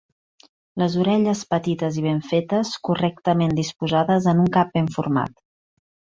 [0.83, 5.39] Les orelles petites i ben fetes, correctament disposades en un cap ben format.